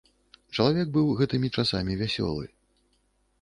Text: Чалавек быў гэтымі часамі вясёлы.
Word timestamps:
Чалавек 0.55 0.87
быў 0.95 1.11
гэтымі 1.19 1.51
часамі 1.57 1.99
вясёлы. 2.01 2.45